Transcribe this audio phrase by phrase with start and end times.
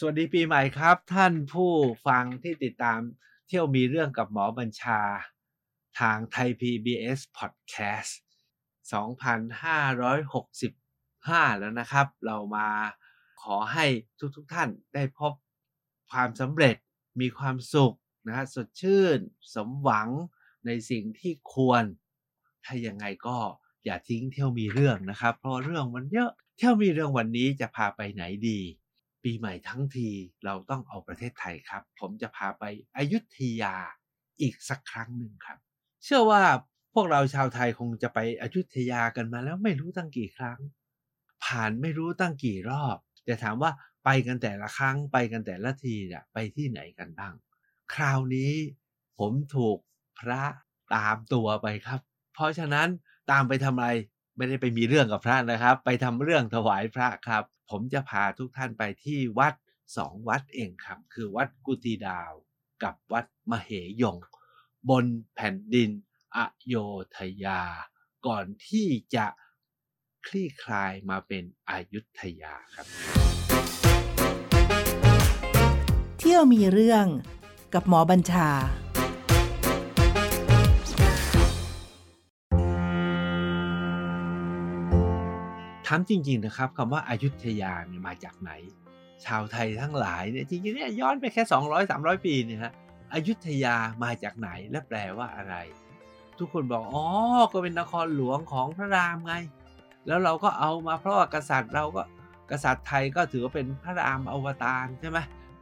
[0.00, 1.72] สวัสดีปีใหม่ครับ ท่านผู้
[2.06, 3.00] ฟังที่ติดตาม
[3.46, 5.00] เที่ยวมีเรื่องกับหมอบัญชา
[6.00, 8.12] ทางไทย PBS Podcast
[8.92, 12.68] 2565 แล้วนะครับ เรามา
[13.42, 13.86] ขอให้
[14.36, 15.32] ทุกๆทท่านได้พบ
[16.10, 16.76] ความสำเร็จ
[17.20, 19.18] มีความสุขนะฮะสดชื่น
[19.54, 20.08] สมหวัง
[20.66, 21.84] ในสิ่งที่ควร
[22.64, 23.38] ถ้ายังไงก็
[23.84, 28.60] อย่าทิ้งเที่ยวมีเรื่องนะครับ เพราะเรื่องมันเยอะเที่ยวมีเรื่องวันนี้จะพาไปไหนดี
[29.26, 30.08] ปีใหม่ทั้งที
[30.44, 32.64] เราต้องเอาประเทศไทยครับ ผมจะพาไป
[32.96, 33.74] อยุธยา
[34.40, 35.58] อีกสักครั้งหนึ่งครับ
[36.04, 36.42] เชื่อว่า
[36.94, 40.58] พวกเราชาวไทยคงจะไปอยุธยากันมาแล้วไม่รู้ตั้งกี่ครั้ง
[41.44, 43.70] ผ่านไม่รู้ตั้งกี่รอบแต่ถามว่า
[44.04, 47.34] ไปกันแต่ละครั้งไปกันแต่ละทีเนี่ยไปที่ไหนกันบ้าง
[47.94, 48.52] คราวนี้
[49.18, 49.78] ผมถูก
[50.18, 50.42] พระ
[50.94, 52.00] ตามตัวไปครับ
[52.34, 52.88] เพราะฉะนั้น
[53.30, 53.90] ตามไปทำอะไร
[54.36, 59.54] ไม่ได้ไปมีเรื่องกับพระนะครับ ไปทำเรื่องถวายพระครับ ผมจะพาทุกท่านไปที่วัด
[59.96, 62.32] สองวัดเองครับ คือวัดกุฏิดาว
[62.82, 63.70] กับวัดมเห
[64.02, 64.16] ยง
[64.90, 65.90] บนแผ่นดิน
[66.36, 66.74] อโย
[67.16, 67.62] ธยา
[68.26, 69.26] ก่อนที่จะ
[70.26, 72.86] คลี่คลายมาเป็นอายุทยาครับ
[76.18, 77.06] เที่ยวมีเรื่อง
[77.74, 78.50] กับหมอบัญชา
[85.86, 88.52] ถามจริงๆนะครับคำว่าอายุทยาเนี่ยมาจากไหน
[89.24, 91.42] ชาวไทยทั้งหลายเนี่ยจริงๆเนี่ยย้อนไปแค่
[91.84, 92.72] 200-300 ปีเนี่ยฮะ
[93.14, 95.54] อายุทยามาจากไหนและแปลว่าอะไร
[96.38, 97.04] ทุกคนบอกอ๋อ
[97.52, 99.34] ก็เป็นนครหลวงของพระรามไง
[100.06, 102.02] แล้วเราก็เอามาเพราะว่ากษัตริย์เราก็
[102.50, 105.18] กษัตริย์ไทยก็ถือว่าเป็นพระรามอวตารใช่ไหม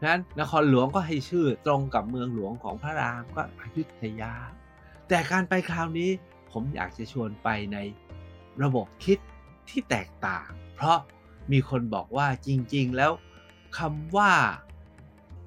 [0.09, 4.35] นั้นนครหลวงก็ให้ชื่อตรงกับเมืองหลวงของพระรามก็อยุธยา
[5.09, 6.11] แต่การไปคราวนี้
[6.53, 7.79] ผมอยากจะชวนไปใน
[8.63, 9.19] ระบบคิด
[9.71, 10.99] ที่แตกต่าง เพราะ
[11.53, 13.13] มีคนบอกว่าจริง ๆ แล้ว
[13.79, 14.33] คำว่า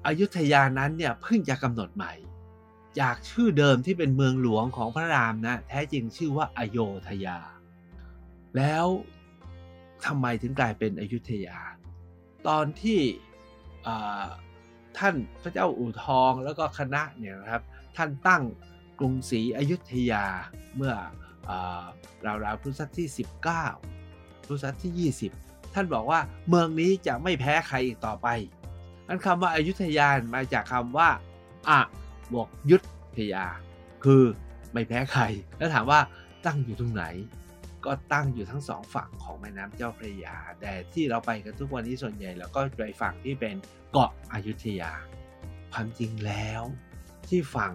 [0.06, 2.12] อายุทยานั้นเนี่ยเพิ่งจะกำหนดใหม่
[3.00, 6.78] จากชื่อเดิมที่เป็นเมืองหลวงของพระรามนะแท้จริงชื่อว่าอโย
[7.08, 7.38] ธยา
[8.56, 8.86] แล้ว
[10.06, 11.58] ทำไมถึงกลายเป็นอยุธยา
[12.48, 13.00] ตอนที่
[14.98, 17.62] ท่านพระเจ้าอู่ทองแล้วก็คณะเนี่ยนะครับ
[17.96, 18.42] ท่านตั้ง
[18.98, 20.24] กรุงศรีอยุธยา
[20.76, 20.94] เมื่อ
[22.44, 23.97] ราวๆพุทธศตวรรษที่ 19
[24.48, 28.28] ทศวรรษที่ 20 ท่านบอกว่าเมืองนี้จะไม่แพ้ใครอีกต่อไป
[29.08, 31.08] อันคำว่าอายุทยามาจากคำว่า
[31.68, 31.80] อะ
[32.32, 32.82] บวกยุท
[33.16, 33.46] ธยา
[34.04, 34.22] คือ
[34.72, 35.22] ไม่แพ้ใคร
[35.58, 36.00] แล้วถามว่า
[36.46, 37.04] ตั้งอยู่ตรงไหน
[37.84, 43.54] ก็ตั้งอยู่ทั้งสองฝั่งของแม่น้ำเจ้าพระยา แต่ที่เราไปกันทุกวันนี้ส่วนใหญ่เราก็ไปฝั่งที่เป็น
[43.92, 44.92] เกาะอายุทยา
[45.72, 46.62] ความจริงแล้ว
[47.28, 47.72] ที่ฝั่ง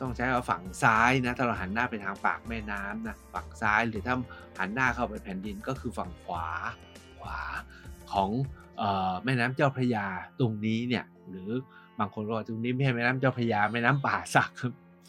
[0.00, 4.14] ต้องใช้ว่าฝั่งซ้ายนะถ้าเราหันหน้าไปทางปากแม่น้ำนะฝั่งซ้ายหรือถ้า
[4.58, 6.46] หันหน้าเข้าไปแผ่นดินก็คือฝั่งขวา
[7.20, 7.40] ขวา
[8.12, 8.30] ของ
[9.24, 10.06] แม่น้ำเจ้าพระยา
[10.40, 11.50] ตรงนี้เนี่ยหรือ
[11.98, 14.50] บางคนก็ตรงนี้ไม่ใช่แม่น้ำเจ้าพระยาแม่น้ำป่าสัก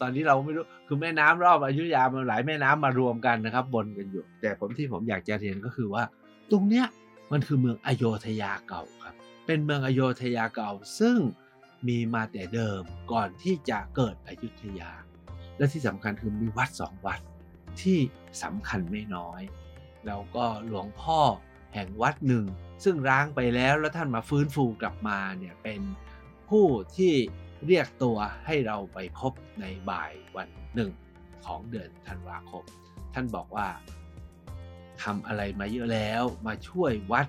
[0.00, 6.02] ตอนนี้เราไม่รู้คือแม่น้ำรอบอยุธยามันหลายแม่น้ำมารวมกันนะครับบนกันอยู่ แต่ผมที่ผมอยากจะเรียนก็คือว่า
[6.50, 6.86] ตรงเนี้ย
[7.32, 9.14] มันคือเมืองอโยธยาเก่าครับ
[9.46, 11.16] เป็นเมืองอโยธยาเก่า ซึ่ง
[11.88, 12.82] มีมาแต่เดิม
[13.12, 14.92] ก่อนที่จะเกิดอยุธยา
[15.58, 17.20] และที่สำคัญคือมีวัดสองวัด
[17.82, 17.98] ที่
[18.42, 19.42] สำคัญไม่น้อย
[20.06, 21.20] แล้วก็หลวงพ่อ
[21.74, 22.44] แห่งวัดหนึ่ง
[22.84, 25.80] ซึ่งร้างไปแล้วแล้วท่านมาฟื้นฟูกลับมาเนี่ยเป็น
[26.50, 26.66] ผู้
[26.96, 27.14] ที่
[27.66, 30.92] เรียกตัวให้เราไปพบในบ่ายวันหนึ่ง
[31.44, 32.64] ของเดือนธันวาคม
[33.14, 33.68] ท่านบอกว่า
[35.02, 37.26] ทำอะไรมาเยอะแล้วมาช่วยวัด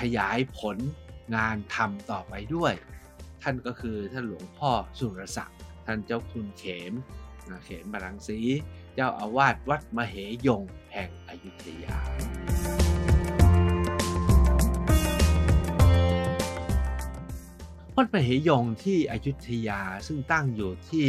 [0.00, 0.76] ขยายผล
[1.36, 2.74] งานทำต่อไปด้วย
[3.46, 6.92] ท่านก็คือท่านหลวงพ่อสุรศักดิ์ท่านเจ้าคุณเขม
[7.64, 8.38] เขมบารังสี
[8.94, 10.14] เจ้าอาวาสวัดมเห
[10.46, 10.62] ยง
[10.92, 11.98] แห่งอยุธยา
[17.96, 21.08] วัดมเหยงที่อยุธยาซึ่งตั้งอยู่ที่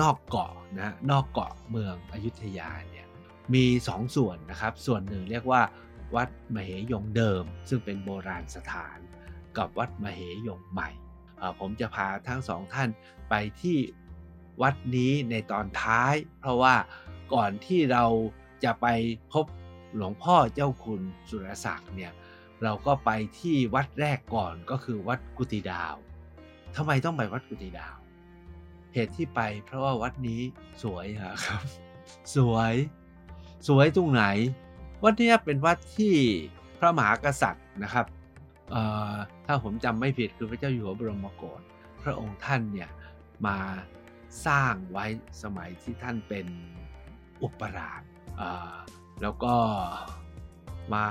[0.00, 3.06] นอกเกาะนะนอกเกาะเมืองอยุธยาเนี่ย
[3.54, 5.62] มีสองส่วนนะครับ ส่วนหนึ่งเรียกว่า
[6.14, 8.98] วัดมเหยงเดิม ซึ่งเป็นโบราณสถาน
[9.58, 10.88] กับวัดมเหยงใหม่
[11.58, 12.88] ผมจะพาทั้งสองท่าน
[13.30, 13.78] ไปที่
[14.62, 16.74] วัดนี้ในตอนท้าย เพราะว่า
[17.34, 18.04] ก่อนที่เรา
[18.64, 18.86] จะไป
[19.32, 19.46] พบ
[19.96, 22.12] หลวงพ่อเจ้าคุณสุรศักดิ์เนี่ย
[22.62, 23.10] เราก็ไป
[23.40, 25.94] ที่วัดแรกก่อนก็คือวัดกุฏิดาว
[26.76, 27.96] ทำไมต้องไปวัดกุฏิดาว
[28.94, 30.40] เหตุที่ไปเพราะว่าวัดนี้
[30.82, 31.36] สวยครับ
[32.36, 32.74] สวย
[33.68, 34.24] สวยตรงไหน
[35.04, 36.14] วัดนี้เป็นวัดที่
[36.78, 38.06] พระมหากษัตริย์นะครับ
[39.46, 41.60] ถ้าผมจำไม่ผิดคือพระเจ้าอยู่หัวบรมโกศ
[42.02, 42.90] พระองค์ท่านเนี่ย
[43.46, 43.58] มา
[44.46, 45.06] สร้างไว้
[45.42, 46.46] สมัยที่ท่านเป็น
[47.42, 48.02] อุปราช
[49.22, 49.54] แล้วก็
[50.94, 51.06] มา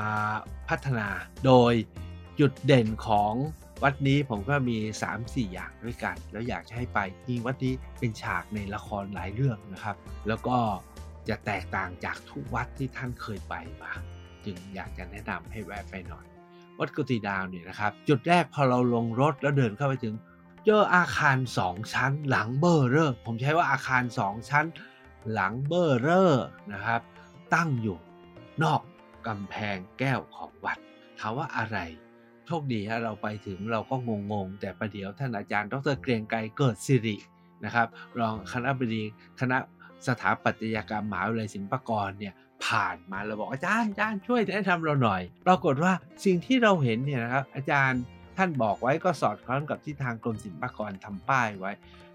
[0.70, 1.08] พัฒนา
[1.46, 1.74] โดย
[2.40, 3.34] จุดเด่นของ
[3.84, 4.78] วัดนี้ผมก็มี
[5.16, 9.96] 3-4 อย่างด้วยกัน แล้วอยากจะให้ไปจริงวัดนี้เป็นฉากในละครหลายเรื่องนะครับ
[10.28, 10.58] แล้วก็
[11.30, 13.92] จะแตกต่างจากทุกวัดที่ท่านเคยไปมา
[14.46, 16.26] จึงอยากจะแนะนำให้แวะไปหน่อย
[16.82, 20.16] วัดกุฏิดาวเนี่ยนะครับจุดแรกพอเราลงรถแล้วเดินเข้าไปถึง
[20.66, 24.66] เจออาคารสองชั้น หลังเบอร์เรอร์ผมใช้ว่าอาคารสองชั้น
[25.34, 27.02] หลังเบอร์เรอร์นะครับ
[27.54, 27.98] ตั้งอยู่
[28.64, 28.82] นอก
[29.28, 30.78] กำแพงแก้วของวัด
[31.20, 31.78] ถามว่าอะไร
[32.46, 33.96] โชคดีฮะเราไปถึงเราก็
[34.32, 37.16] งงๆ แต่ประเดี๋ยวท่านอาจารย์ ดรเกรียงไกรเกิดสิริ
[37.66, 37.88] นะครับ
[38.20, 39.04] รองคณบดี
[39.40, 39.58] คณะ
[40.08, 42.34] สถาปัตยกรรมมหาวิทยาลัยศิลปากรเนี่ย
[42.66, 45.94] ผ่านมาเราบอกอาจารย์อาจารย์ช่วยแนะนำเราหน่อย ปรากฏว่า
[46.26, 48.02] สิ่งที่เราเห็นเนี่ยนะครับอาจารย์
[48.38, 51.72] ท่านบอกไว้ก็สอดคล้องกับที่ทางกรมศิลปากรทำป้ายไว้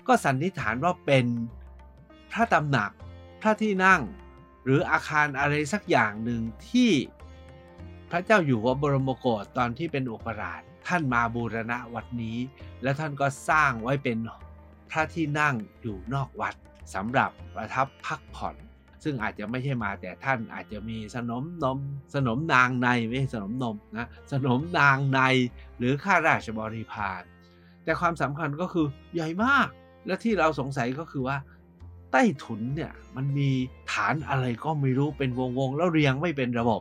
[0.06, 1.26] ก็สันนิษฐานว่าเป็น
[2.32, 2.90] พระตำหนัก
[3.40, 4.02] พระที่นั่ง
[4.64, 6.40] หรืออาคารอะไรสักอย่างหนึ่ง
[6.70, 6.90] ที่
[8.10, 12.38] พระเจ้าอยู่หัวบรมโกศตอนที่เป็นอุปราชท่านมาบูรณะวัดนี้
[12.82, 14.18] แล้วท่านก็สร้างไว้เป็น
[14.90, 16.54] พระที่นั่งอยู่นอกวัด
[16.94, 18.56] สำหรับประทับพักผ่อน
[19.08, 21.78] ซึ่งอาจจะไม่ใช่มาแต่ท่านอาจจะมีสนมนม
[22.14, 25.20] สนมนางในไม่ใช่สนมนมนะสนมนางใน
[25.78, 27.22] หรือข้าราชบริพาร
[27.84, 29.68] แต่ความสำคัญก็คือใหญ่มาก
[30.06, 31.36] และที่เราสงสัยก็คือว่า
[32.12, 33.50] ใต้ถุนเนี่ยมันมี
[33.92, 36.80] ฐานอะไรก็ไม่รู้เป็นวงๆแล้วเรียงไม่เป็นระบบ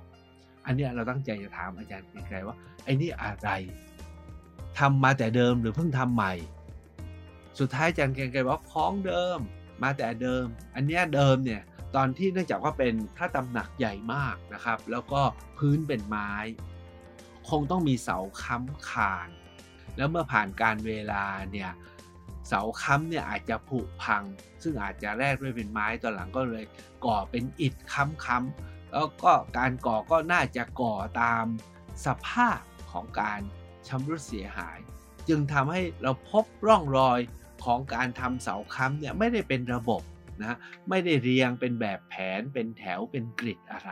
[0.66, 3.50] อันนี้เราตั้งใจจะถามอาจารย์เกรียงไกรว่าไอ้นี่อะไร
[4.80, 6.33] ทำมาแต่เดิมหรือเพิ่งทำใหม่
[7.60, 9.39] สุดท้ายอาจารย์เกรงไกรบอกของเดิม
[9.83, 10.45] มาแต่เดิม
[10.75, 11.62] อันนี้เดิมเนี่ย
[11.96, 15.22] ตอนที่เนื่องจากว่าเป็นพระตำหนักใหญ่มากนะครับ แล้วก็
[15.58, 16.32] พื้นเป็นไม้
[17.50, 19.30] คงต้องมีเสาค้ำคาน
[19.98, 21.72] แล้วเมื่อผ่านการเวลาเนี่ย
[22.48, 24.24] เสาค้ำเนี่ยอาจจะผุพัง
[24.64, 26.66] ซึ่งอาจจะแรกด้วยเป็นไม้ตอนหลังก็เลย
[27.06, 31.46] ก่อเป็นอิฐค้ำๆแล้วก็การก่อก็น่าจะก่อตาม
[32.06, 32.60] สภาพ
[32.92, 33.40] ของการ
[33.88, 34.80] ชำรุดเสียหาย
[35.28, 37.20] จึงทำให้เราพบร่องรอย
[37.66, 40.02] ของการทำเสาค้ำเนี่ยไม่ได้เป็นระบบ
[40.44, 40.58] นะ
[40.90, 43.92] ไม่ได้เรียงเป็นแบบแผนเป็นแถวเป็นกริดอะไร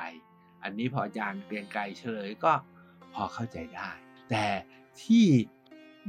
[0.64, 2.54] อันนี้พออาจารย์เกรียงไกรเฉลยก็
[3.14, 3.90] พอเข้าใจได้
[4.30, 4.46] แต่
[5.04, 5.26] ที่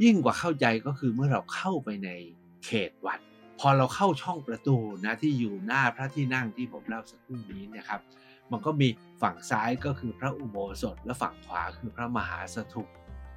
[0.03, 2.11] ยิ่งกว่าเข้าใจก็คือเมื่อเราเข้าไปใน
[2.65, 3.21] เขตวัด
[3.61, 8.01] พอเราเข้าช่องประตูนะที่อยู่หน้าพระที่นั่งที่ผมเล่าสักครู่นี้นะครับ
[8.51, 8.89] มันก็มี
[9.23, 12.89] ฝั่งซ้ายก็คือพระอุโบสถ และฝั่งขวาคือพระมหาสถูป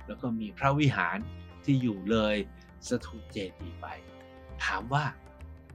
[0.07, 1.17] แล้วก็มีพระวิหาร
[1.65, 2.35] ที่อยู่เลย
[2.89, 3.88] สถูปเจดีย์ไป
[4.63, 5.03] ถามว่า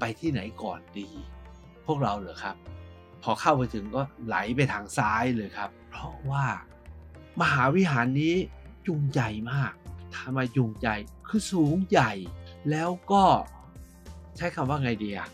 [0.04, 1.10] ไปที่ไหนก่อนดี
[1.87, 2.56] พวกเราเหรอครับ
[3.22, 6.46] พอเข้าไปถึงก็ไหลไปทางซ้ายเลยครับ เพราะว่า
[7.40, 8.34] มหาวิหารนี้
[8.87, 9.72] จุงใหญ่มาก
[10.16, 10.88] ทำไมจุงใจ
[11.28, 12.12] คือสูงใหญ่
[12.70, 13.25] แล้วก็
[14.37, 15.28] ใช้คำว่าไงดีอะ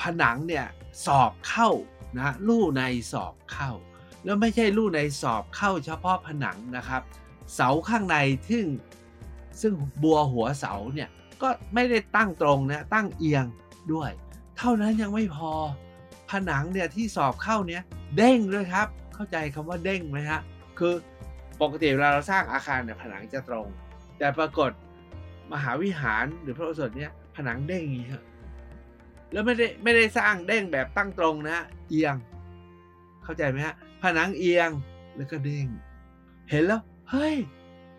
[0.00, 0.66] ผนังเนี่ย
[1.06, 1.70] สอบเข้า
[2.16, 2.82] นะลู่ใน
[3.12, 3.70] สอบเข้า
[4.24, 7.02] แล้วไม่ใช่ลู่ในสอบเข้าเฉพาะผนังนะครับ
[7.54, 8.16] เสาข้างใน
[8.50, 8.66] ซึ่ง
[9.60, 9.72] ซึ่ง
[10.02, 11.08] บัวหัวเสาเนี่ย
[11.42, 13.46] ก็ไม่ได้ตั้งตรงนะตั้งเอียง
[13.94, 14.10] ด้วย
[14.58, 15.52] เท่านั้นยังไม่พอ
[16.30, 17.82] ผนังเนี่ยที่สอบเข้าเนี่ย
[18.16, 20.40] เด้งด้วยครับ เข้าใจคำว่าเด้งไหมฮะ
[20.78, 20.94] คือ
[21.60, 23.66] ปกติเวลาเราสร้างอาคารเนี่ยผนังจะตรง
[24.18, 24.70] แต่ปรากฏ
[25.52, 28.10] มหาวิหารหรือพระอุโบสถเนี่ยผนังเด้งอย่างนี้
[29.32, 31.58] แล้วไม่ได้ไม่ได้สร้างเด้งแบบตั้งตรงนะ
[31.88, 32.16] เอียง
[33.24, 34.70] เข้าใจไหมฮะ ผนังเอียง
[35.16, 35.66] แล้วก็เด้ง
[36.50, 36.80] เห็นแล้ว
[37.10, 37.36] เฮ้ย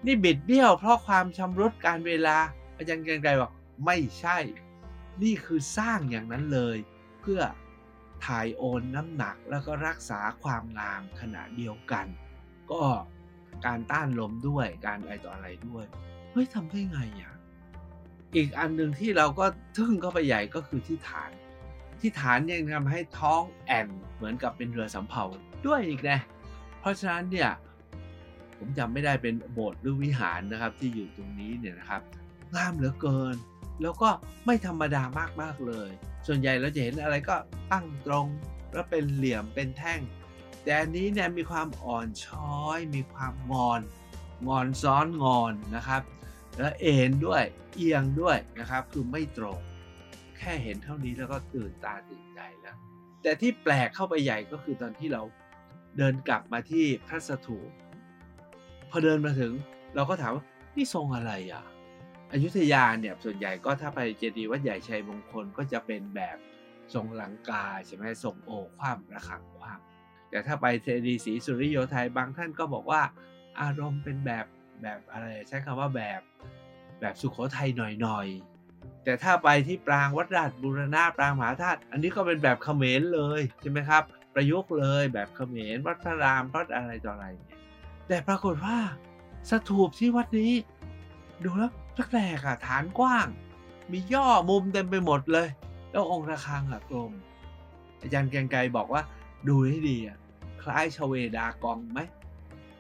[0.05, 2.37] นี่บิดเบี้ยวเพราะความชำรุดการเวลา
[2.77, 3.51] อาจารย์เกรียงไกรบอก
[3.85, 4.37] ไม่ใช่
[5.23, 6.77] นี่คือสร้างอย่างนั้นเลย
[7.21, 7.41] เพื่อ
[8.25, 12.05] ถ่ายโอนน้ำหนักแล้วก็รักษาความงามขณะเดียวกัน
[12.71, 12.83] ก็
[13.65, 15.85] การต้านลมด้วยการอะไรต่ออะไรด้วย
[16.31, 17.33] เฮ้ยทำได้ไงอะ
[18.35, 19.45] อีกอันหนึ่งที่เราก็
[19.77, 21.31] ทึ่งเข้าไปใหญ่ก็คือที่ฐาน
[21.99, 25.23] ที่ฐานยังทำให้ท้องแอนเหมือนกับเป็นเรือสำเภา
[25.67, 26.19] ด้วยอีกนะ
[26.79, 27.51] เพราะฉะนั้นเนี่ย
[28.57, 32.01] ผมจำไม่ได้เป็นโบสถ์หรือวิหารนะครับที่อยู่ตรงนี้เนี่ยนะครับ
[32.55, 33.35] งามเหลือเกิน
[33.81, 34.09] แล้วก็
[34.45, 35.03] ไม่ธรรมดา
[35.41, 35.89] มากๆเลย
[36.27, 37.35] ส่วนใหญ่เราจะเห็นอะไรก็
[37.71, 38.27] ตั้งตรง
[38.71, 40.01] แล้วเป็นเหลี่ยมเป็นแท่ง
[40.63, 43.81] แต่อันนี้เนี่ยมีความอ่อนช้อย มีความงอน
[44.47, 46.01] งอนซ้อนงอนนะครับ
[46.57, 47.43] แล้วเอ็นด้วย
[47.73, 49.59] เอียงด้วยนะครับ คือไม่ตรง
[50.37, 52.77] แค่เห็นเท่านี้แล้วก็ตื่นตาตื่นใจแล้ว
[53.21, 55.21] แต่ที่แปลกเข้าไปใหญ่ก็คือตอนที่เรา
[55.97, 57.69] เดินกลับมาที่พระสถูป
[58.89, 59.51] พอเดินมาถึง
[59.95, 60.43] เราก็ถามว่า
[60.75, 61.63] นี่ทรงอะไรอะ
[62.33, 66.37] อยุธยาเนี่ยส่วนใหญ่ก็ถ้าไปเจดีย์วัดใหญ่ชัยมงคลก็จะเป็นแบบ
[66.93, 73.01] ทรงหลังกาใช่ไหมทรงโอคว่ำระฆังคว่ำแต่ถ้าไปเจดีย์ศรีสุริโยไทยบางท่านก็บอกว่า
[73.61, 74.45] อารมณ์เป็นแบบ
[74.81, 76.21] แบบอะไรใช้คำว่าแบบ
[76.99, 87.59] แบบสุขโขทัยหน่อยๆ แต่ถ้าไปที่ปรางวัดราชบูรณะปรางมหาธาตุอันนี้ก็เป็นแบบเขมรเลยใช่ไหมครับ ประยุกต์เลยแบบเขมรวัดพระรามวัดอะไรต่ออะไรเนี่ย
[88.07, 88.77] แต่ปรากฏว่า
[89.49, 90.53] สถูปที่วัดนี้
[91.43, 91.73] ดูแล้ว
[92.09, 93.27] แปลกๆอะฐานกว้าง
[93.91, 95.47] มีย่อมุมเต็มไปหมดเลย
[95.91, 97.11] แล้วองค์ระฆังอะกลม
[98.01, 99.01] อาจารย์แกงไกรบอกว่า
[99.47, 100.17] ดูให้ดีอะ
[100.61, 101.99] คล้ายชเวดากองไหม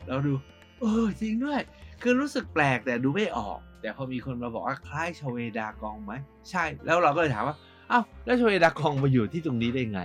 [0.07, 0.33] เราดู
[0.79, 1.61] เออจริงด้วย
[2.01, 6.13] คือรู้สึกแปลกแต่ดูไม่ออก แต่พอมีคนมาบอกว่าคล้ายชเวดากองไหม
[6.49, 7.55] ใช่แล้วเราก็เลยถามว่า
[7.91, 10.01] อ้าวแล้วชเวดากองมาอยู่ที่ตรงนี้ได้ไง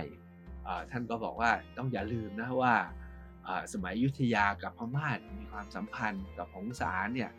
[0.91, 2.73] ท่านก็บอกว่าต้องอย่าลืมนะว่า
[3.73, 7.29] สมัยยุทธยากับพม่ามีความสัมพันธ์กับหงสาเนี่ย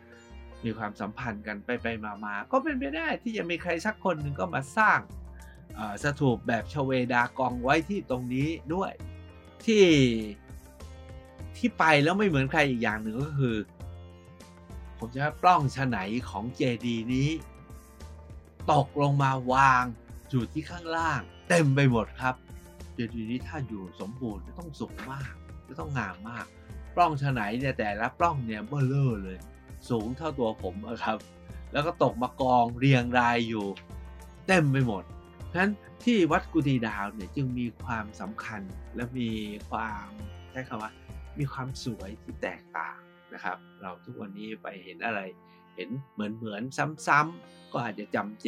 [0.65, 4.99] มีความสัมพันธ์กันไปไปมามาก็เป็นไปได้ที่จะมีใครสักคนหนึ่งก็มาสร้าง
[6.03, 8.91] สถูปแบบชเวดากองไว้ที่ตรงนี้ด้วย
[9.65, 9.85] ที่
[11.57, 13.57] ที่ไปแล้วไม่เหมือนใครอีกอย่างหนึ่งก็คือ
[14.97, 15.99] ผมจะปล้องฉไหน
[16.29, 17.29] ของเจดีนี้
[18.71, 19.83] ตกลงมาวาง
[20.29, 22.35] อยู่ที่ข้างล่าง เต็มไปหมดครับ
[22.93, 25.33] เจดีนี้ถ้าอยู่สมบูรณ์จะต้องสูงมาก
[25.67, 26.45] จะต้องงามมาก
[26.95, 29.37] ปล้องฉไหนเนี่ยแต่ละปล้องเนี่ยเบลเลอเลย
[29.89, 31.17] สูงเท่าตัวผมนะครับ
[31.73, 33.67] แล้วก็ตกมากองเรียงรายอยู่
[34.47, 35.03] เต็มไปหมด
[35.51, 35.71] ฉะนั้น
[36.03, 38.61] ที่วัดกุฏิดาวเนี่ยจึงมีความสำคัญ
[38.95, 39.31] และมี
[39.69, 40.07] ความ
[40.51, 40.91] ใช้คำว่า
[41.39, 42.97] มีความสวยที่แตกต่าง
[43.33, 45.21] นะครับ เราทุกวันนี้ไปเห็นอะไร
[45.75, 46.61] เห็นเหมือนเหมือน
[47.07, 48.47] ซ้ำๆก็อาจจะจำเจ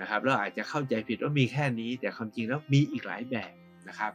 [0.00, 3.54] นะครับแล้วอาจจะเข้าใจผิดว่ามีแค่นี้ แต่ความจริงแล้วมีอีกหลายแบบ
[3.88, 4.12] นะครับ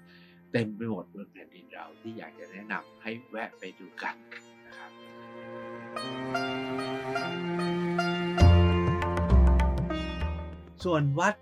[0.51, 4.15] เต็มไปหมดบนแผ่นดินเราที่อยากจะแนะนำให้แวะไปดูกัน
[4.67, 4.91] นะครับ
[10.83, 11.35] ส่วนวัด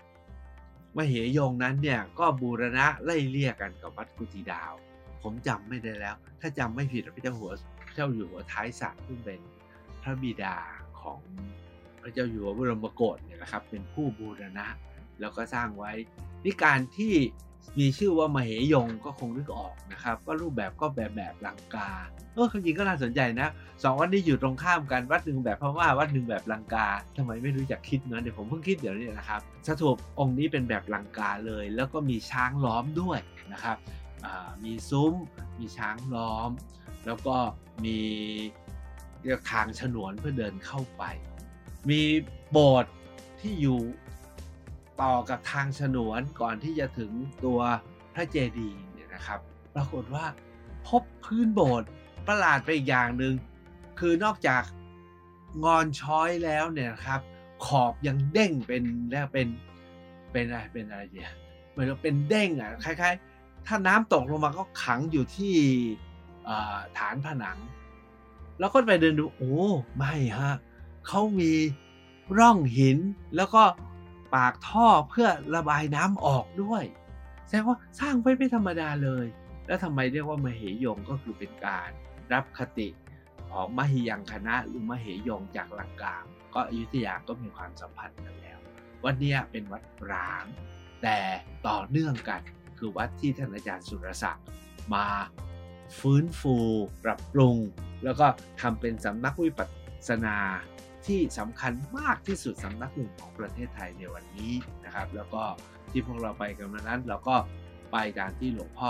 [0.98, 4.74] มเหยงนั้นเนี่ยก็บูรณะไล่เลี่ยกันกับวัดกุฏิดาว
[5.24, 7.52] ผมจำไม่ได้แล้ว ถ้าจำไม่ผิดพระเจ้าหัว
[7.96, 9.40] เจ้าอยู่หัวท้ายสัตว์ซึ่งเป็น
[10.02, 10.56] พระบิดา
[11.02, 11.20] ของ
[12.02, 14.68] พระเจ้าอยู่หัวบรมโกศเนี่ยนะครับเป็นผู้บูรณะ
[15.20, 15.92] แล้วก็สร้างไว้
[16.44, 17.14] นี่การที่
[17.80, 21.90] มีชื่อว่ามเหยงก็คงนึกออกนะครับ ก็รูปแบบก็แบบแบบลังกา
[22.34, 23.48] เออจริงก็น่าสนใจนะ
[23.84, 33.20] สองวัดนี้อยู่ตรงข้ามกันวัดหนึ่งแบบพม่าวัดหนึ่งแบบลังกาทำไมไม่รู้จักคิดนะเดี๋ยวผมเพิ่งคิดเดี๋ยวนี้นะครับสถูปองค์นี้เป็นแบบลังกาเลย แล้วก็มีช้างล้อมด้วย
[33.54, 33.78] นะครับ
[34.64, 35.14] มีซุ้ม
[35.60, 36.50] มีช้างล้อม
[37.06, 37.36] แล้วก็
[37.86, 37.98] มี
[39.52, 41.04] ทางฉนวนเพื่อเดินเข้าไป
[41.90, 42.02] มี
[42.52, 42.94] โบสถ์
[43.40, 43.80] ที่อยู่
[45.02, 47.12] ต่อกับทางฉนวนก่อนที่จะถึง
[47.46, 47.60] ตัว
[48.14, 49.40] พระเจดีย์เนี่ยนะครับ
[49.76, 50.26] ปรากฏว่า
[50.88, 51.90] พบพื้นโบสถ์
[52.28, 53.34] ประหลาดไปอีกอย่างหนึ่ง
[54.00, 54.64] คือนอกจาก
[55.64, 57.22] งอนช้อยแล้วเนี่ยครับ
[57.66, 59.48] ขอบยังเด้งเป็นแล้วเป็น
[60.32, 61.32] เป็นอะไรเป็นอะไรเนี่ย
[61.70, 65.56] เหมือนเป็นเด้งอะคล้ายๆ ถ้าน้ำตกลงมาก็ขังอยู่ที่
[66.98, 67.58] ฐานผนัง
[68.60, 69.58] แล้วก็ไปเดินดูโอ้
[69.98, 70.54] ไม่ฮะ
[71.08, 71.54] เขามี
[72.38, 72.98] ร่องหิน
[73.36, 73.64] แล้วก็
[74.34, 76.84] ปากท่อเพื่อระบายน้ำออกด้วย
[77.48, 79.26] แสดงว่าสร้างไว้ไม่ธรรมดาเลย
[79.68, 81.90] แล้วทำไมเรียกว่ามเหยงก็คือเป็นการ
[82.34, 82.88] รับคติ
[83.50, 86.18] ของมหิยังคณะหรือมเหยงจากหลังกา
[86.54, 88.60] ก็อยุธยาก็มีความสัมพันธ์กันแล้ว
[89.06, 90.44] วันนี้เป็นวัดร้าง
[91.04, 91.18] แต่
[91.68, 92.42] ต่อเนื่องกัน
[92.78, 94.46] คือวัดที่ท่านอาจารย์สุรศักดิ์
[94.94, 95.08] มา
[96.00, 96.56] ฟื้นฟู
[97.04, 97.58] ปรับปรุง
[98.04, 98.26] แล้วก็
[98.62, 99.70] ทำเป็นสำนักวิปัส
[100.08, 100.38] สนา
[101.06, 104.54] ที่สำคัญมากที่สุดสำนักหนึ่งของประเทศไทยในวันนี้
[104.86, 105.44] นะครับ แล้วก็
[105.92, 107.36] ที่พวกเราไปกันมานั้น เราก็
[107.92, 108.90] ไปตามที่หลวงพ่อ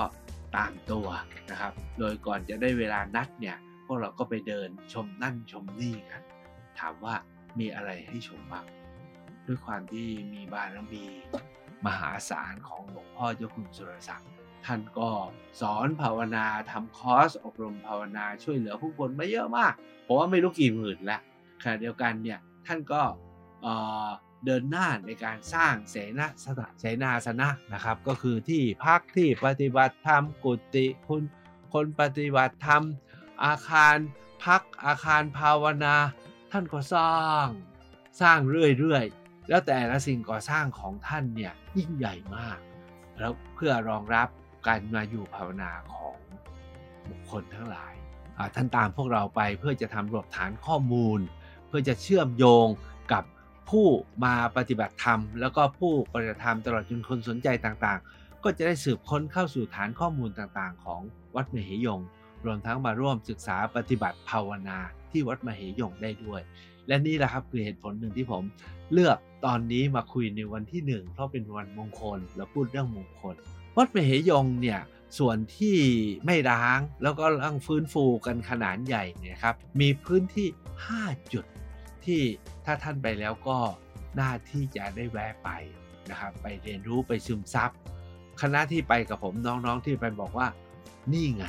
[0.58, 1.08] ตามตัว
[1.52, 6.22] นะครับ โดยก่อนจะได้เวลานัดเนี่ยพวกเราก็ไปเดินชมนั่นชมนี่กัน
[6.80, 7.16] ถามว่า
[7.60, 8.66] มีอะไรให้ชมบ้าง
[9.46, 11.06] ด้วยความที่มีบารมี
[11.86, 14.32] มหาศาลของหลวงพ่อเจ้าคุณสุรศักดิ์
[14.66, 15.10] ท่านก็
[15.62, 19.74] สอนภาวนาทำคอร์สอบรมภาวนาช่วยเหลือผู้คนมาเยอะมาก
[20.06, 21.22] ผมว่าไม่รู้กี่หมื่นแล้ว
[21.62, 23.04] ขณะเดียวกันเนี่ยท่านก็
[24.46, 31.22] เดินหน้าในการสร้างเสนาสถเสนาสนะนะครับ ก็คือที่พักที่ปฏิบัติธรรมกุฏิคุณ
[31.74, 32.84] คนปฏิบัติธรรม
[33.46, 33.96] อาคาร
[34.46, 35.96] พักอาคารภาวนา
[36.52, 37.48] ท่านก็สร้าง
[38.22, 38.40] สร้าง
[38.80, 42.60] เรื่อยๆ แล้วแต่ละสิ่งก่อสร้างของท่านเนี่ยยิ่งใหญ่มาก
[43.20, 44.28] แล้วเพื่อรองรับ
[44.68, 46.18] การมาอยู่ภาวนาของ
[47.10, 47.94] บุคคลทั้งหลาย
[48.56, 51.20] ท่านตามพวกเราไปเพื่อจะทำรวบฐานข้อมูล
[51.78, 52.68] พื่อจะเชื่อมโยง
[53.14, 53.24] กับ
[53.70, 53.88] ผู้
[54.26, 61.02] มาปฏิบัติธรรม แล้วก็ผู้ปฏิบัติธรรมตลอดจนคนสนใจต่างๆ ก็จะได้สืบค้นเข้าสู่ฐานข้อมูลต่างๆ ของ
[61.36, 62.00] วัดมเหยง
[62.46, 64.78] รวมทั้งมาร่วมศึกษาปฏิบัติภาวนา
[65.12, 66.42] ที่วัดมเหยงได้ด้วย
[66.88, 68.44] และนี่แหละครับคือเหตุผลหนึ่งที่ผม
[68.94, 73.36] เลือกตอนนี้มาคุยในวันที่หนึ่งเพราะเป็นวันมงคลและพูดเรื่องมงคล
[73.78, 74.82] วัดมเหยงเนี่ย
[75.20, 75.78] ส่วนที่
[76.26, 80.48] ไม่ร้างแล้วก็ร่างฟื้นฟูกันขนาดใหญ่เนี่ยครับมีพื้นที่
[80.90, 81.46] 5 จุด
[82.08, 82.24] ที่
[82.66, 83.58] ถ้าท่านไปแล้วก็
[84.20, 85.50] น่าที่จะได้แวะไป
[86.10, 87.72] นะครับ ไปเรียนรู้ไปซึมซับ
[88.42, 90.48] คณะที่ไปกับผมน้องๆที่ไปบอกว่า
[91.14, 91.44] นี่ไง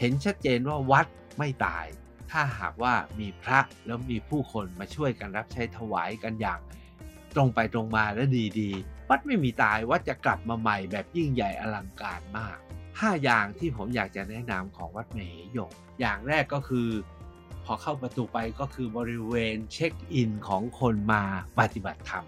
[0.00, 1.06] เห็นชัดเจนว่าวัด
[1.38, 1.86] ไม่ตาย
[2.30, 6.60] ถ้าหากว่ามีพระแล้วมีผู้คนมาช่วยกันรับใช้ถวายกันอย่าง
[7.34, 8.24] ตรงไปตรงมาและ
[8.60, 12.58] ดีๆ วัดไม่มีตายวัดจะกลับมาใหม่แบบยิ่งใหญ่อลังการมาก
[12.90, 15.18] 5 อย่างที่ผมอยากจะแนะนำของวัดเม
[15.54, 16.88] หยงอย่างแรกก็คือ
[17.70, 21.22] อเข้าประตูไปก็คือบริเวณเช็คอินของคนมา
[21.58, 22.24] ปฏิบัติธรรม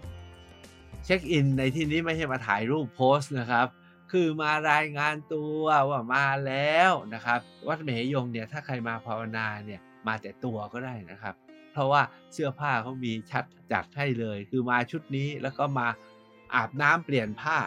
[1.05, 3.67] เช็คอินในที่นี้ไม่ใช่มาถ่ายรูปโพสต์นะครับ
[4.11, 11.35] คือมารายงานตัวว่ามาแล้วนะครับ วัดเมหยงเนี่ยถ้าใครมาภาวนาเนี่ยมาแต่ตัวก็ได้นะครับ
[11.71, 12.01] เพราะว่า
[12.33, 15.87] เสื้อผ้าเขามีชัดจัดให้เลย คือมาชุดนี้แล้วก็มา
[16.55, 17.57] อาบน้ำเปลี่ยนผ้า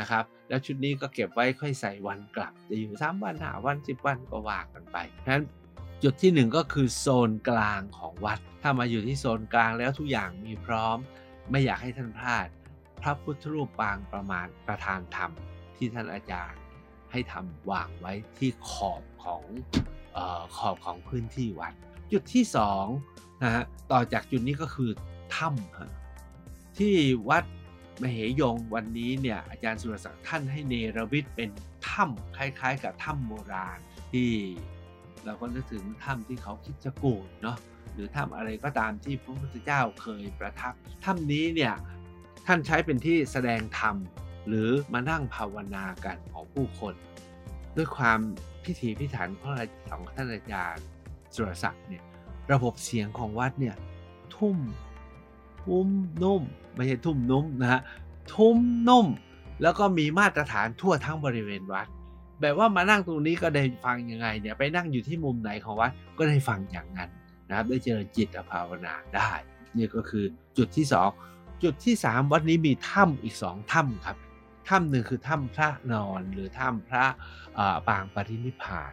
[0.00, 5.44] นะครับ แล้วชุดนี้ก็เก็บไว้ค่อยใส่วันกลับ จะอยู่สามวันหาวันสิบวันก็ว่ากันไปเพราะฉะนั้น
[6.02, 10.96] จุดที่หนึ่งก็คือโซนกลางของวัด ถ้ามาอยู่ที่โซนกลางแล้วทุกอย่างมีพร้อม
[11.50, 12.46] ไม่อยากให้ท่านพลาด
[13.02, 15.30] พระพุทธรูปปางประมาณประธานธรรม
[15.76, 16.60] ที่ท่านอาจารย์
[17.10, 19.44] ให้ทำวางไว้ที่ขอบของ
[20.16, 21.72] ออขอบของพื้นที่วัด
[22.12, 22.86] จุดที่สอง
[23.42, 24.90] นะฮะต่อจากจุดนี้ก็คือ
[25.36, 26.94] ถ้ำที่
[27.28, 27.44] วัด
[28.02, 31.48] มเหยงวันนี้เนี่ยอาจารย์สุรศักดิ์ท่านให้เนรวิทย์เป็น
[31.88, 33.78] ถ้ำคล้ายๆ กับถ้ำโบราณ
[34.12, 34.30] ที่
[35.26, 37.56] เราก็นึกถึงถ้ำที่เขาคิดจะกูดเนาะ
[37.94, 40.72] หรือถ้ำอะไรก็ตามที่พระพุทธเจ้าเคยประทับ
[41.04, 41.74] ถ้ำนี้เนี่ย
[42.46, 43.96] ท่านใช้เป็นที่แสดงธรรม
[44.48, 46.94] หรือมานั่งภาวนากันของผู้คน
[47.76, 48.18] ด้วยความ
[48.64, 49.54] พิถีพิถันของ
[49.90, 50.84] ของท่านอาจารย์
[51.34, 52.02] สุรศักดิ์เนี่ย
[52.52, 53.76] ระบบเสียงของวัดเนี่ย
[54.36, 54.56] ทุ่ม
[55.62, 55.88] ทุ่ม
[56.22, 56.42] นุ่ม
[56.74, 57.82] ไม่ใช่ทุ่มนุ่มนะฮะ
[58.34, 58.56] ทุ่ม
[58.88, 59.06] นุ่ม
[59.62, 61.86] แล้วก็มีมาตรฐานทั่วทั้งบริเวณวัด
[62.40, 67.10] แบบว่ามานั่งตรงนี้ก็ได้ฟังยังไงเนี่ยไปนั่งอยู่ที่มุมไหนของวัดก็ได้ฟังอย่างนั้น
[67.48, 69.30] นะครับ ได้เจริญจิตภาวนาได้
[69.76, 70.24] นี่ก็คือ
[70.58, 70.86] จุดที่
[71.24, 74.16] 2 จุดที่ 3 วัดนี้มีถ้ำอีก 2 ถ้ำครับ
[74.68, 77.06] ถ้ำหนึ่งคือถ้ำพระนอนหรือถ้ำพระ
[77.88, 78.92] ปางปรินิพาน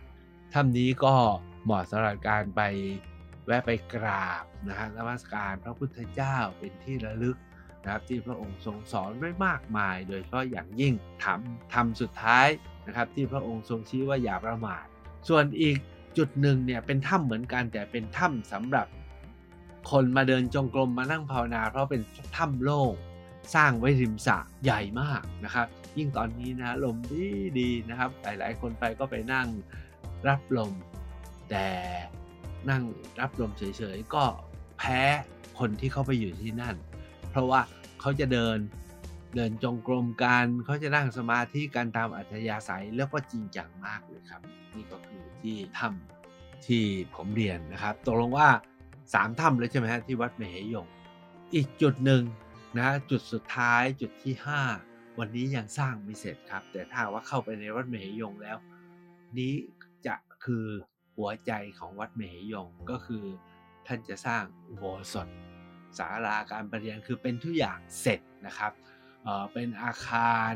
[0.53, 1.15] ถ้ำนี้ก็
[1.63, 2.61] เหมาะสำหรับการไป
[3.45, 7.37] แวะไปกราบนะฮะนมัสการพระพุทธเจ้าเป็นที่ระลึก
[7.83, 12.47] นะครับที่พระองค์ทรงสอนไว้มากมาย โดยเฉพาะอย่างยิ่งทำทำสุดท้าย
[12.87, 14.85] นะครับที่พระองค์ทรงชี้ว่าอย่าประมาท
[15.29, 15.77] ส่วนอีก
[16.17, 18.87] จุดหนึ่งเนี่ยเป็นถ้ำเหมือนกันแต่เป็นถ้ำสำหรับ
[19.91, 22.01] คนมาเดินจงกรมมานั่งภาวนา เพราะเป็น
[22.37, 22.93] ถ้ำโล่ง
[23.55, 25.67] สร้างไว้ริมสระใหญ่มากนะครับ
[25.97, 27.25] ยิ่งตอนนี้นะลมดี
[27.59, 29.47] ดีนะครับ หลายๆ คนไปก็ไปนั่ง
[30.27, 30.71] รับลม
[31.49, 31.67] แต่
[32.69, 32.83] นั่ง
[33.19, 33.63] รับลมเฉ
[33.95, 34.23] ยๆ ก็
[34.77, 35.01] แพ้
[35.59, 36.75] คนที่เขาไปอยู่ที่นั่น
[37.29, 37.61] เพราะว่า
[38.01, 38.57] เขาจะเดิน
[39.35, 44.41] เดินจงกรมกันเขาจะนั่งสมาธิกันตามอัธยาศัยแล้วก็จริงจังมากเลยครับ
[44.75, 46.83] นี่ก็คือที่ถ้ำที่
[47.15, 48.49] ผมเรียนนะครับตกลงว่า
[49.13, 50.87] สามถ้ำเลยใช่ไหมฮะที่วัดเมหยง
[51.55, 52.23] อีกจุดหนึ่ง
[52.77, 54.33] นะจุดสุดท้ายจุดที่
[54.77, 58.57] 5 วันนี้ยังสร้างไม่เสร็จครับ แต่ถ้าว่าเข้าไปในวัดเมหยงแล้ว
[59.37, 59.53] นี้
[60.05, 60.15] จะ
[60.45, 60.65] คือ
[61.17, 63.23] หัวใจของวัดเมหยงก็คือ
[63.87, 65.27] ท่านจะสร้างอุโบสถ
[65.97, 68.71] ศาลาการประเรียนคือเป็นทุกอย่างเสร็จนะครับ
[69.53, 70.51] เป็นอาคาร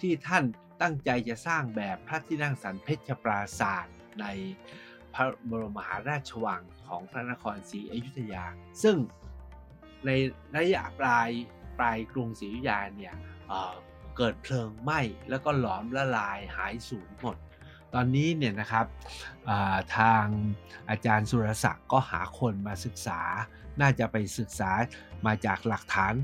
[0.00, 0.44] ที่ท่าน
[0.82, 4.26] ตั้งใจจะสร้างแบบพระที่นั่งสันเพชรปราศาสตร์ใน
[5.14, 8.44] พระบรมหาราชวังของพระนครศรีอยุธยา
[8.82, 8.96] ซึ่ง
[10.06, 10.10] ใน
[10.56, 11.28] ระยะปลาย
[11.78, 13.14] ปลายกรุงศรีอยุธยาเนี่ย
[13.48, 17.36] เเกิดเพลิงไหม้แล้วก็หลอมละลายหายสูญหมด
[17.94, 18.86] ตอนนี้เนี่ยนะครับ
[19.96, 20.24] ทาง
[20.90, 23.20] อาจารย์สุรศักดิ์ก็หาคนมาศึกษา
[23.80, 24.70] น่าจะไปศึกษา
[25.26, 26.14] มาจากหลักฐาน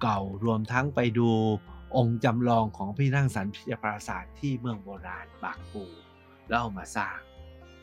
[0.00, 1.30] เก่าๆ รวมทั้งไปดู
[1.96, 5.84] องค์จำลองของพี่นั่งสันพิจปราศาสตร์ที่เมืองโบราณบากปู
[6.48, 7.18] แล้วเอามาสร้าง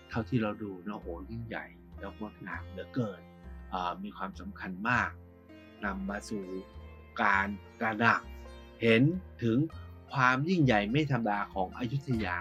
[0.10, 1.66] เท่าที่เราดูนะโหยิ่งใหญ่
[2.00, 3.22] แล้วงดงามเหลือเกิน
[4.04, 5.12] มีความสำคัญมาก
[5.86, 6.46] นำมาสู่
[7.24, 7.48] การ
[7.82, 8.22] กระดัก
[8.82, 9.02] เห็น
[9.44, 9.58] ถึง
[10.14, 12.38] ความยิ่งใหญ่ไม่ธรรมดาของอยุธยา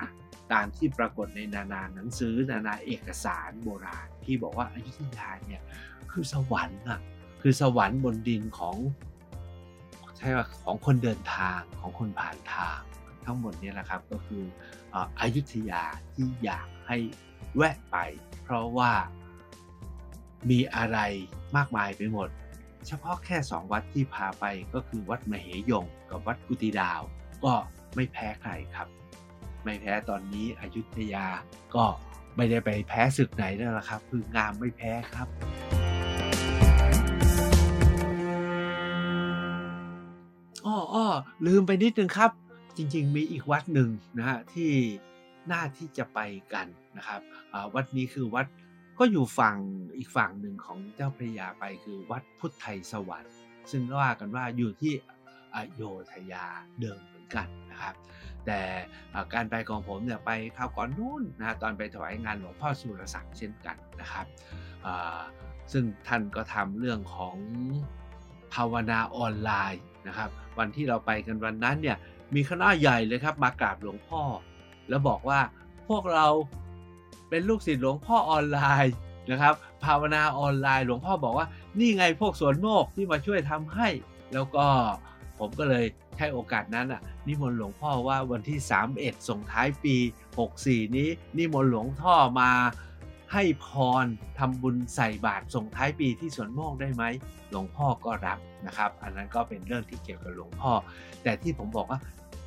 [0.53, 5.63] ตามที่ปรากฏในนานาหนังสือนานาเอกสารโบราณที่บอกว่าอายุธยาเนี่ย
[6.13, 7.01] คือสวรรค์อะ
[7.41, 8.77] คือสวรรค์บนดินของ
[10.17, 12.79] ใช่ว่าของคนเดินทางของคนผ่านทาง
[13.25, 14.43] ทั้งหมดนี้แหละครับก็คือ
[15.21, 15.83] อายุทยา
[16.15, 16.97] ที่อยากให้
[17.57, 17.97] แวะไป
[18.43, 18.93] เพราะว่า
[20.51, 20.99] มีอะไร
[21.57, 22.29] มากมายไปหมด
[22.87, 27.01] เฉพาะแค่สองวัดที่พาไปก็คือวัดมเหยง กับวัดกุติดาว
[27.45, 27.53] ก็
[27.95, 28.89] ไม่แพ้ใครครับ
[29.65, 31.27] ไม่แพ้ตอนนี้อยุธยา
[31.75, 31.85] ก็
[32.37, 35.29] ไม่ได้ไปแพ้ศึกไหนแล้วละครับ คืองามไม่แพ้ครับ
[40.67, 40.97] อ้ออ
[41.47, 42.31] ลืมไปนิดนึงครับ
[42.77, 44.73] จริง ๆ มีอีกวัดหนึ่งนะฮะที่
[45.51, 46.21] น่าที่จะไป
[46.55, 47.21] กันนะครับ
[47.75, 48.47] วัดนี้คือวัด
[48.99, 49.57] ก็อยู่ฝั่ง
[49.97, 53.35] อีกฝั่งหนึ่งของเจ้าพระยาไปคือวัดพุทธไทยสวรรค์
[53.71, 54.95] ซึ่งว่ากันว่าอยู่ที่
[55.55, 56.47] อโยธยา
[56.81, 57.95] เดิมเหมือนกันนะครับ
[58.47, 58.61] แต่
[59.35, 64.27] การไปของผมเนี่ยไปคราวก่อนนู้นนะตอนไปถวายงานหลวงพ่อสุรศักดิ์เช่นกันนะครับ
[65.73, 67.37] ซึ่งท่านก็ทำเรื่องของ
[68.55, 71.97] ภาวนาออนไลน์นะครับ วันที่เราไปกันวันนั้นเนี่ย
[72.35, 74.23] มีคณะใหญ่เลยครับมากราบหลวงพ่อ
[74.89, 75.41] แล้วบอกว่า
[75.89, 76.27] พวกเรา
[77.29, 78.95] เป็นลูกศิษย์หลวงพ่อออนไลน์
[79.31, 81.47] นะครับ ภาวนาออนไลน์หลวงพ่อบอกว่า
[81.79, 83.89] นี่ไงพวกสวนโมกที่มาช่วยทำให้
[84.33, 84.67] แล้วก็
[85.39, 85.85] ผมก็เลย
[86.17, 88.59] ใช้โอกาสนั้นอะนิมนต์หลวงพ่อว่าวันที่
[88.95, 89.97] 31 ส่งท้ายปี
[90.43, 92.51] 64 นี้นิมนต์หลวงพ่อมา
[93.33, 93.67] ให้พ
[94.05, 94.07] ร
[94.39, 97.05] ทำบุญใส่บาตรส่งท้ายปีที่สวนโมกได้ไหม
[97.51, 100.73] หลวงพ่อก็รับนะครับ อันนั้นก็เป็นเรื่องที่เกี่ยวกับหลวงพ่อ
[101.23, 102.01] แต่ที่ผมบอกว่า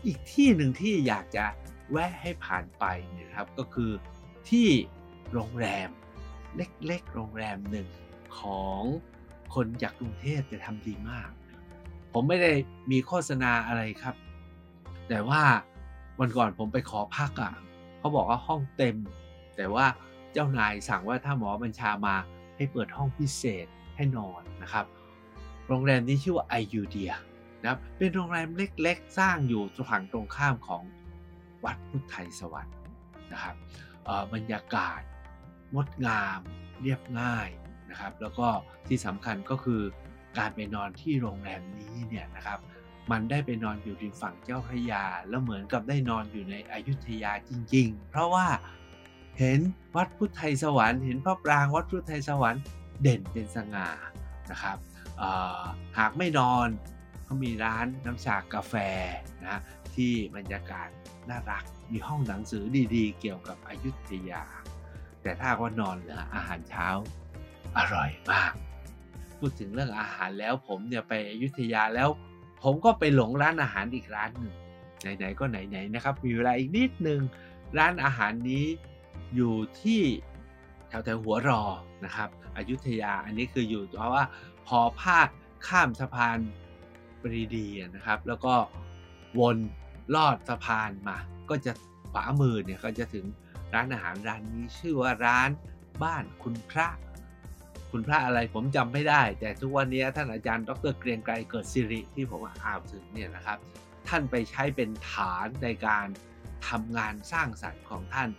[0.05, 1.45] อีกที่หนึ่งที่อยากจะ
[1.91, 3.91] แวะให้ผ่านไปนี่ยครับ ก็คือ
[4.49, 4.67] ที่
[5.33, 5.89] โรงแรม
[6.55, 7.87] เล็กๆ โรงแรมหนึ่ง
[8.39, 8.81] ของ
[9.55, 11.29] คนจากกรุงเทพจะทำดีมาก
[12.13, 12.51] ผมไม่ได้
[12.91, 14.15] มีโฆษณาอะไรครับ
[15.09, 15.41] แต่ว่า
[16.19, 17.53] วันก่อนผมไปขอพักอะ่ะ
[17.99, 18.95] เขาบอกว่าห้องเต็ม
[19.57, 19.85] แต่ว่า
[20.39, 22.15] จ้านายสั่งว่าถ้าหมอบัญชามา
[22.56, 24.86] ให้เปิดห้องพิเศษให้นอนนะครับ
[25.67, 27.13] โรงแรมนี้ชื่อว่าไอยูเดีย
[27.62, 30.84] นะครับเป็นโรงแรมเล็กๆ สร้างอยู่ฝั่งตรงข้ามของ
[31.65, 32.78] วัดพุทธไทยสวรรค์
[33.34, 33.56] นะครับ
[34.34, 35.02] บรรยากาศ
[35.75, 36.39] งดงาม
[36.82, 37.49] เรียบง่าย
[37.89, 38.47] นะครับ แล้วก็
[38.88, 39.82] ที่สำคัญก็คือ
[40.38, 42.60] การไปนอนที่โรงแรมนี้เนี่ยนะครับ
[43.12, 48.47] มันได้ไปนอนอยู่ริมฝั่งเจ้าพระยา แล้วเหมือนกับได้นอนอยู่ในอยุธยาจริง ๆ เพราะว่า
[49.39, 49.60] เห็น
[49.95, 52.62] วัดพุทธไทยสวรรค์ เห็นพระปรางวัดพุทธไทยสวรรค์
[53.02, 53.89] เด่นเป็นสง่า
[54.52, 54.78] นะครับ
[55.97, 56.67] หากไม่นอน
[57.23, 58.73] เขามีร้านน้ำชากาแฟ
[59.45, 59.60] นะ
[59.95, 60.89] ที่บรรยากาศ
[61.30, 62.63] น่ารักมีห้องหนังสือ
[62.95, 64.43] ดีๆ เกี่ยวกับอยุธยา
[65.21, 66.88] แต่ถ้าว่านอนเหลืออาหารเช้า
[67.78, 68.54] อร่อยมาก
[69.38, 72.10] พูดถึงเรื่องอาหารแล้วผมเนี่ยไปอยุธยาแล้ว
[72.63, 74.56] ผมก็ไปหลงร้านอาหารอีกร้านหนึ่ง
[75.17, 77.21] ไหนๆก็ไหนๆนะครับ มีเวลาอีกนิดนึง
[77.78, 78.65] ร้านอาหารนี้
[79.35, 80.01] อยู่ที่
[80.87, 81.63] แถวแถวหัวรอ
[82.05, 84.25] นะครับอยุธยาอันนี้คืออยู่เพราะว่า
[84.67, 85.19] พอพา
[85.67, 86.37] ข้ามสะพาน
[87.21, 88.53] ปรีดีนะครับ แล้วก็
[89.39, 89.57] วน
[90.15, 91.17] ลอดสะพานมา
[91.49, 91.71] ก็จะ
[92.11, 93.25] ขวามือเนี่ยก็จะถึง
[93.73, 95.49] ร้านอาหารร้านนี้ชื่อว่าร้าน
[96.03, 96.87] บ้านคุณพระ
[97.91, 103.57] คุณพระอะไรผมจำไม่ได้ แต่ทุกวันนี้ท่านอาจารย์ดรเกรียงไกรเกิดสิริที่ผมอ่านถึงเนี่ยนะครับ
[104.07, 106.07] ท่านไปใช้เป็นฐานในการ
[106.67, 108.29] ทำงานสร้างสรรค์ของท่าน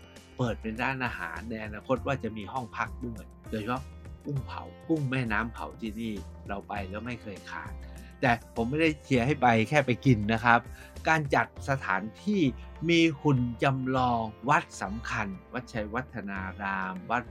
[0.42, 3.82] เปิดเป็นร้านอาหารในอนาคตว่าจะมีห้องพักด้วยโดยเฉพาะ
[4.24, 6.12] กุ้งเผากุ้งแม่น้ำเผาที่นี่
[6.48, 7.72] เราไปแล้วไม่เคยขาด
[8.20, 10.60] แต่ผมไม่ได้เชียร์ให้ไปแค่ไปกินนะครับ
[11.08, 12.42] การจัดสถานที่
[12.88, 17.22] มีหุ่นจำลองวัดสำคัญ วัดชัยวัฒนาราม วัด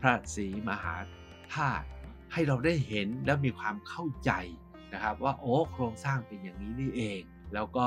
[0.00, 0.96] พระศรีมหา
[1.54, 1.86] ธาตุ
[2.32, 4.30] ให้เราได้เห็นและมีความเข้าใจ
[4.92, 7.20] นะครับ ว่าโอ้โครงสร้างเป็นอย่างนี้นี่เอง
[7.54, 7.86] แล้วก็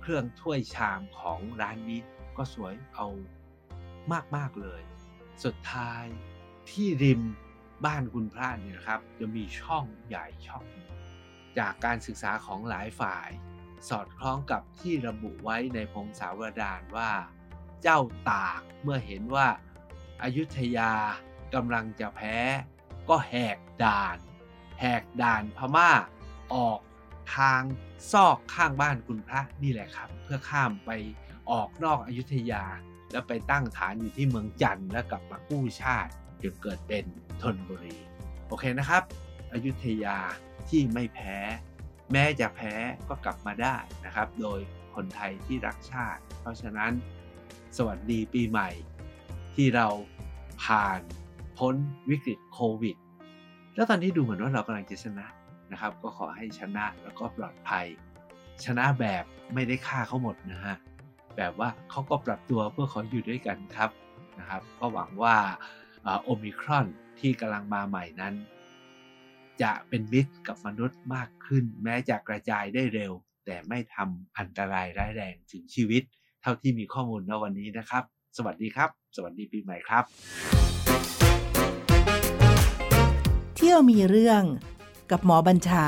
[0.00, 2.00] เครื่องถ้วยชามของร้านนี้
[2.38, 3.06] ก็สวยเอา
[4.36, 4.82] มาก ๆ เลย
[5.44, 6.04] สุดท้าย
[6.70, 7.22] ที่ริม
[7.84, 10.66] บ้านคุณพระเนี่ยครับ จะมีช่องใหญ่ช่อง
[11.58, 13.28] จากการศึกษาของหลายฝ่าย
[13.88, 17.10] สอดคล้องกับที่ระบุไว้ในพงศาวดารว่า
[17.82, 19.48] เจ้าตากเมื่อเห็นว่า
[20.22, 20.92] อายุทยา
[21.54, 22.36] กำลังจะแพ้
[23.08, 24.18] ก็แหกด่าน
[24.80, 25.90] แหกด่านพม่า
[26.54, 26.80] ออก
[27.36, 27.62] ทาง
[28.12, 30.90] ซอกข้างบ้านคุณพระนี่แหละครับ เพื่อข้ามไป
[31.50, 32.64] ออกนอกอยุทยา
[33.10, 37.04] แล้วไปตั้งฐานอยู่ที่เมืองจันทร์แล้วกลับมากู้ชาติจนเกิดเป็น
[37.42, 37.96] ธนบุรี
[38.48, 39.02] โอเคนะครับ
[39.52, 40.18] อยุธยา
[40.68, 41.36] ที่ไม่แพ้
[42.12, 42.74] แม้จะแพ้
[43.08, 44.60] ก็กลับมาได้นะครับ โดย
[44.94, 46.92] คนไทยที่รักชาติ เพราะฉะนั้น
[47.76, 48.70] สวัสดีปีใหม่
[49.54, 49.88] ที่เรา
[50.64, 51.00] ผ่าน
[51.58, 51.74] พ้น
[52.10, 52.96] วิกฤตโควิด
[53.74, 55.26] แล้วตอนนี้ดูเหมือนว่าเรากำลังจะชนะ
[55.72, 57.86] นะครับ ก็ขอให้ชนะแล้วก็ปลอดภัย
[58.64, 60.76] ชนะแบบไม่ได้ฆ่าเขาหมดนะฮะ
[61.36, 63.90] แบบว่าเขาก็ปรับตัวเพื่อเขาอยู่ด้วยกันครับ
[64.38, 65.36] นะครับก็หวังว่า
[66.22, 66.86] โอมิครอน
[67.20, 68.34] ที่กำลังมาใหม่นั้น
[69.62, 73.12] จะเป็นมิตรกับมนุษย์มากขึ้น แม้จะกระจายได้เร็ว
[73.46, 76.02] แต่ไม่ทำอันตรายร้ายแรงถึงชีวิต
[76.42, 78.04] เท่าที่มีข้อมูลณวันนี้นะครับ
[78.36, 80.04] สวัสดีครับ สวัสดีปีใหม่ครับ
[83.56, 84.42] เที่ยวมีเรื่อง
[85.10, 85.86] กับหมอบัญชา